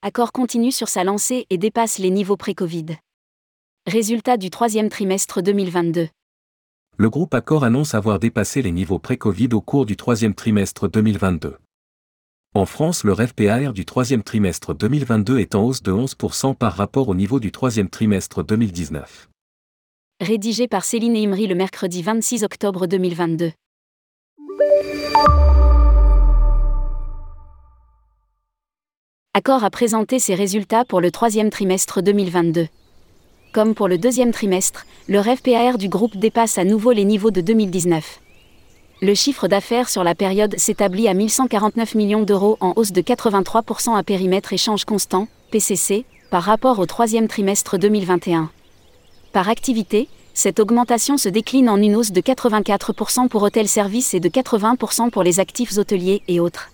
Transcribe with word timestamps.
Accor 0.00 0.30
continue 0.30 0.70
sur 0.70 0.88
sa 0.88 1.02
lancée 1.02 1.44
et 1.50 1.58
dépasse 1.58 1.98
les 1.98 2.10
niveaux 2.10 2.36
pré-Covid. 2.36 2.86
Résultat 3.84 4.36
du 4.36 4.48
troisième 4.48 4.90
trimestre 4.90 5.42
2022. 5.42 6.06
Le 6.96 7.10
groupe 7.10 7.34
Accor 7.34 7.64
annonce 7.64 7.94
avoir 7.94 8.20
dépassé 8.20 8.62
les 8.62 8.70
niveaux 8.70 9.00
pré-Covid 9.00 9.48
au 9.54 9.60
cours 9.60 9.86
du 9.86 9.96
troisième 9.96 10.34
trimestre 10.34 10.88
2022. 10.88 11.56
En 12.54 12.64
France, 12.64 13.02
le 13.02 13.12
REVPAR 13.12 13.72
du 13.72 13.84
troisième 13.84 14.22
trimestre 14.22 14.72
2022 14.72 15.40
est 15.40 15.56
en 15.56 15.64
hausse 15.64 15.82
de 15.82 15.90
11% 15.90 16.54
par 16.54 16.74
rapport 16.74 17.08
au 17.08 17.16
niveau 17.16 17.40
du 17.40 17.50
troisième 17.50 17.90
trimestre 17.90 18.44
2019. 18.44 19.28
Rédigé 20.20 20.68
par 20.68 20.84
Céline 20.84 21.16
Imri 21.16 21.48
le 21.48 21.56
mercredi 21.56 22.02
26 22.02 22.44
octobre 22.44 22.86
2022. 22.86 23.50
Accor 29.38 29.62
a 29.62 29.70
présenté 29.70 30.18
ses 30.18 30.34
résultats 30.34 30.84
pour 30.84 31.00
le 31.00 31.12
troisième 31.12 31.48
trimestre 31.48 32.02
2022. 32.02 32.66
Comme 33.52 33.76
pour 33.76 33.86
le 33.86 33.96
deuxième 33.96 34.32
trimestre, 34.32 34.84
le 35.06 35.20
REVPAR 35.20 35.78
du 35.78 35.88
groupe 35.88 36.16
dépasse 36.16 36.58
à 36.58 36.64
nouveau 36.64 36.90
les 36.90 37.04
niveaux 37.04 37.30
de 37.30 37.40
2019. 37.40 38.18
Le 39.00 39.14
chiffre 39.14 39.46
d'affaires 39.46 39.90
sur 39.90 40.02
la 40.02 40.16
période 40.16 40.58
s'établit 40.58 41.06
à 41.06 41.14
1149 41.14 41.94
millions 41.94 42.24
d'euros 42.24 42.56
en 42.58 42.72
hausse 42.74 42.90
de 42.90 43.00
83% 43.00 43.96
à 43.96 44.02
périmètre 44.02 44.52
échange 44.52 44.84
constant, 44.84 45.28
PCC, 45.52 46.04
par 46.32 46.42
rapport 46.42 46.80
au 46.80 46.86
troisième 46.86 47.28
trimestre 47.28 47.78
2021. 47.78 48.50
Par 49.32 49.48
activité, 49.48 50.08
cette 50.34 50.58
augmentation 50.58 51.16
se 51.16 51.28
décline 51.28 51.68
en 51.68 51.80
une 51.80 51.94
hausse 51.94 52.10
de 52.10 52.20
84% 52.20 53.28
pour 53.28 53.44
hôtel 53.44 53.68
services 53.68 54.14
et 54.14 54.20
de 54.20 54.28
80% 54.28 55.10
pour 55.10 55.22
les 55.22 55.38
actifs 55.38 55.78
hôteliers 55.78 56.22
et 56.26 56.40
autres 56.40 56.70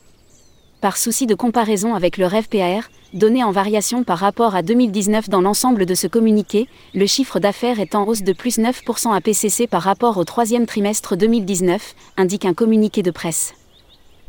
par 0.84 0.98
souci 0.98 1.27
de 1.27 1.34
comparaison 1.34 1.94
avec 1.94 2.18
le 2.18 2.27
REVPAR, 2.27 2.90
donné 3.14 3.42
en 3.42 3.52
variation 3.52 4.04
par 4.04 4.18
rapport 4.18 4.54
à 4.54 4.60
2019 4.60 5.30
dans 5.30 5.40
l'ensemble 5.40 5.86
de 5.86 5.94
ce 5.94 6.06
communiqué, 6.06 6.68
le 6.92 7.06
chiffre 7.06 7.40
d'affaires 7.40 7.80
est 7.80 7.94
en 7.94 8.06
hausse 8.06 8.22
de 8.22 8.34
plus 8.34 8.58
9% 8.58 9.16
à 9.16 9.20
PCC 9.22 9.66
par 9.66 9.80
rapport 9.80 10.18
au 10.18 10.24
troisième 10.24 10.66
trimestre 10.66 11.16
2019, 11.16 11.94
indique 12.18 12.44
un 12.44 12.52
communiqué 12.52 13.02
de 13.02 13.10
presse. 13.10 13.55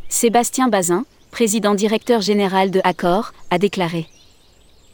Sébastien 0.08 0.70
Bazin, 0.70 1.04
président 1.30 1.76
directeur 1.76 2.22
général 2.22 2.72
de 2.72 2.80
Accor, 2.86 3.34
a 3.50 3.58
déclaré. 3.58 4.08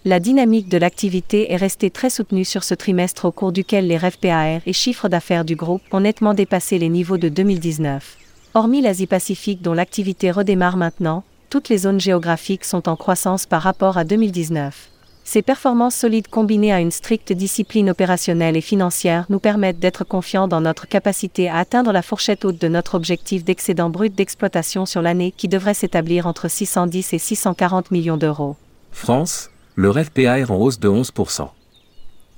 La 0.04 0.20
dynamique 0.20 0.68
de 0.68 0.80
l'activité 0.80 1.52
est 1.54 1.58
restée 1.58 1.92
très 1.92 2.10
soutenue 2.10 2.44
sur 2.44 2.64
ce 2.64 2.74
trimestre 2.74 3.26
au 3.26 3.32
cours 3.32 3.52
duquel 3.52 3.86
les 3.86 3.98
REVPAR 3.98 4.62
et 4.66 4.74
chiffres 4.74 5.10
d'affaires 5.10 5.46
du 5.46 5.56
groupe 5.56 5.84
ont 5.92 6.00
nettement 6.00 6.34
dépassé 6.34 6.80
les 6.80 6.90
niveaux 6.90 7.20
de 7.20 7.30
2019. 7.30 8.18
Hormis 8.56 8.82
l'Asie-Pacifique 8.82 9.62
dont 9.62 9.74
l'activité 9.74 10.32
redémarre 10.32 10.76
maintenant, 10.76 11.24
toutes 11.52 11.68
les 11.68 11.80
zones 11.80 12.00
géographiques 12.00 12.64
sont 12.64 12.88
en 12.88 12.96
croissance 12.96 13.46
par 13.46 13.62
rapport 13.62 13.98
à 13.98 14.06
2019. 14.06 14.90
Ces 15.26 15.42
performances 15.42 15.96
solides 15.96 16.30
combinées 16.30 16.72
à 16.72 16.80
une 16.80 16.92
stricte 16.92 17.34
discipline 17.34 17.90
opérationnelle 17.90 18.56
et 18.56 18.62
financière 18.62 19.26
nous 19.30 19.40
permettent 19.40 19.78
d'être 19.78 20.06
confiants 20.06 20.48
dans 20.48 20.62
notre 20.62 20.88
capacité 20.88 21.50
à 21.50 21.58
atteindre 21.58 21.92
la 21.92 22.02
fourchette 22.02 22.46
haute 22.46 22.60
de 22.60 22.70
notre 22.70 22.96
objectif 22.96 23.44
d'excédent 23.44 23.90
brut 23.90 24.16
d'exploitation 24.16 24.86
sur 24.86 25.02
l'année 25.02 25.34
qui 25.36 25.50
devrait 25.50 25.74
s'établir 25.74 26.26
entre 26.26 26.48
610 26.48 27.12
et 27.14 27.20
640 27.20 27.92
millions 27.92 28.18
d'euros. 28.18 28.56
France, 28.94 29.50
le 29.76 29.90
REVPA 29.90 30.40
est 30.40 30.50
en 30.50 30.56
hausse 30.56 30.80
de 30.80 30.88
11%. 30.88 31.50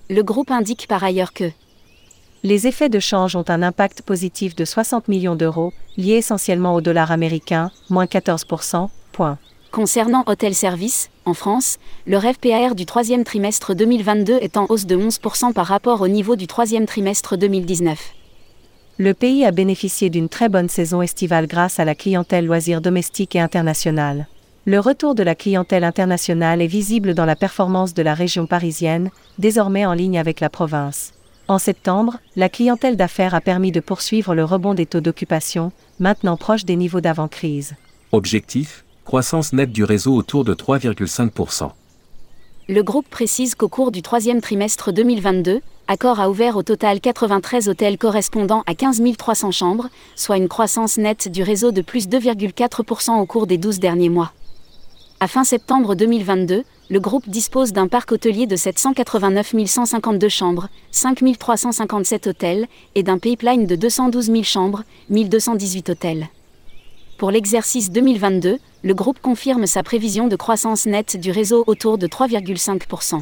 Le 0.09 0.21
groupe 0.23 0.49
indique 0.49 0.87
par 0.87 1.03
ailleurs 1.03 1.33
que 1.33 1.51
les 2.41 2.65
effets 2.65 2.89
de 2.89 2.99
change 2.99 3.35
ont 3.35 3.45
un 3.47 3.61
impact 3.61 4.01
positif 4.01 4.55
de 4.55 4.65
60 4.65 5.07
millions 5.07 5.35
d'euros, 5.35 5.71
liés 5.97 6.15
essentiellement 6.15 6.73
au 6.73 6.81
dollar 6.81 7.11
américain, 7.11 7.71
moins 7.89 8.05
14%, 8.05 8.89
Concernant 9.71 10.23
Hôtel 10.27 10.53
Service, 10.53 11.09
en 11.25 11.33
France, 11.33 11.77
le 12.05 12.17
REVPAR 12.17 12.75
du 12.75 12.85
troisième 12.85 13.23
trimestre 13.23 13.73
2022 13.73 14.37
est 14.39 14.57
en 14.57 14.65
hausse 14.69 14.85
de 14.85 14.95
11% 14.95 15.53
par 15.53 15.65
rapport 15.65 16.01
au 16.01 16.07
niveau 16.07 16.35
du 16.35 16.47
troisième 16.47 16.85
trimestre 16.85 17.37
2019. 17.37 18.13
Le 18.99 19.13
pays 19.13 19.45
a 19.45 19.51
bénéficié 19.51 20.11
d'une 20.11 20.29
très 20.29 20.49
bonne 20.49 20.69
saison 20.69 21.01
estivale 21.01 21.47
grâce 21.47 21.79
à 21.79 21.85
la 21.85 21.95
clientèle 21.95 22.45
loisirs 22.45 22.81
domestique 22.81 23.35
et 23.35 23.39
internationale. 23.39 24.27
Le 24.65 24.79
retour 24.79 25.15
de 25.15 25.23
la 25.23 25.35
clientèle 25.35 25.83
internationale 25.83 26.61
est 26.61 26.67
visible 26.67 27.15
dans 27.15 27.25
la 27.25 27.35
performance 27.35 27.93
de 27.93 28.03
la 28.03 28.13
région 28.13 28.45
parisienne, 28.45 29.09
désormais 29.39 29.85
en 29.85 29.93
ligne 29.93 30.19
avec 30.19 30.39
la 30.39 30.49
province. 30.49 31.13
En 31.47 31.57
septembre, 31.57 32.19
la 32.35 32.47
clientèle 32.47 32.95
d'affaires 32.95 33.35
a 33.35 33.41
permis 33.41 33.71
de 33.71 33.81
poursuivre 33.81 34.35
le 34.35 34.45
rebond 34.45 34.75
des 34.75 34.85
taux 34.85 35.01
d'occupation, 35.01 35.71
maintenant 35.99 36.37
proches 36.37 36.63
des 36.63 36.75
niveaux 36.75 37.01
d'avant-crise. 37.01 37.73
Objectif 38.11 38.82
croissance 39.05 39.53
nette 39.53 39.71
du 39.71 39.83
réseau 39.83 40.15
autour 40.15 40.43
de 40.43 40.53
3,5%. 40.53 41.71
Le 42.69 42.81
groupe 42.81 43.09
précise 43.09 43.55
qu'au 43.55 43.67
cours 43.67 43.91
du 43.91 44.01
troisième 44.01 44.39
trimestre 44.39 44.93
2022, 44.93 45.61
Accor 45.89 46.21
a 46.21 46.29
ouvert 46.29 46.55
au 46.55 46.63
total 46.63 47.01
93 47.01 47.67
hôtels 47.67 47.97
correspondant 47.97 48.63
à 48.65 48.73
15 48.73 49.01
300 49.17 49.51
chambres, 49.51 49.89
soit 50.15 50.37
une 50.37 50.47
croissance 50.47 50.97
nette 50.97 51.27
du 51.27 51.43
réseau 51.43 51.71
de 51.71 51.81
plus 51.81 52.07
2,4% 52.07 53.19
au 53.19 53.25
cours 53.25 53.47
des 53.47 53.57
12 53.57 53.79
derniers 53.79 54.07
mois. 54.07 54.31
À 55.19 55.27
fin 55.27 55.43
septembre 55.43 55.95
2022, 55.95 56.63
le 56.89 56.99
groupe 56.99 57.27
dispose 57.27 57.73
d'un 57.73 57.87
parc 57.87 58.13
hôtelier 58.13 58.47
de 58.47 58.55
789 58.55 59.53
152 59.65 60.29
chambres, 60.29 60.69
5 60.91 61.37
357 61.37 62.27
hôtels, 62.27 62.67
et 62.95 63.03
d'un 63.03 63.17
pipeline 63.17 63.65
de 63.65 63.75
212 63.75 64.27
000 64.27 64.43
chambres, 64.43 64.83
1218 65.09 65.89
hôtels. 65.89 66.29
Pour 67.23 67.31
l'exercice 67.31 67.89
2022, 67.89 68.59
le 68.83 68.93
groupe 68.93 69.21
confirme 69.21 69.65
sa 69.65 69.81
prévision 69.81 70.27
de 70.27 70.35
croissance 70.35 70.85
nette 70.85 71.15
du 71.15 71.31
réseau 71.31 71.63
autour 71.67 71.97
de 71.97 72.05
3,5%. 72.05 73.21